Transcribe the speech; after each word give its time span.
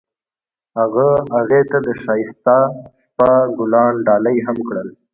هغه 0.77 1.09
هغې 1.35 1.61
ته 1.71 1.77
د 1.87 1.89
ښایسته 2.01 2.57
شپه 3.09 3.29
ګلان 3.57 3.93
ډالۍ 4.07 4.37
هم 4.45 4.57
کړل. 4.67 4.87